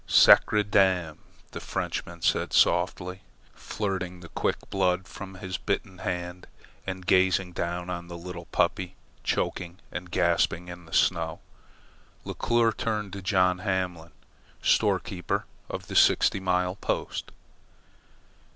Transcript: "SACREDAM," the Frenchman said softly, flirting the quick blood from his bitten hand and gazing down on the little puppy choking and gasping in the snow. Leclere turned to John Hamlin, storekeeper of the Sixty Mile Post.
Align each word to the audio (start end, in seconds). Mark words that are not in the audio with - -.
"SACREDAM," 0.07 1.19
the 1.51 1.59
Frenchman 1.59 2.23
said 2.23 2.53
softly, 2.53 3.21
flirting 3.53 4.21
the 4.21 4.29
quick 4.29 4.57
blood 4.71 5.07
from 5.07 5.35
his 5.35 5.59
bitten 5.59 5.99
hand 5.99 6.47
and 6.87 7.05
gazing 7.05 7.51
down 7.53 7.87
on 7.87 8.07
the 8.07 8.17
little 8.17 8.45
puppy 8.45 8.95
choking 9.23 9.77
and 9.91 10.09
gasping 10.09 10.69
in 10.69 10.85
the 10.87 10.91
snow. 10.91 11.39
Leclere 12.25 12.75
turned 12.75 13.13
to 13.13 13.21
John 13.21 13.59
Hamlin, 13.59 14.13
storekeeper 14.63 15.45
of 15.69 15.85
the 15.85 15.95
Sixty 15.95 16.39
Mile 16.39 16.77
Post. 16.77 17.29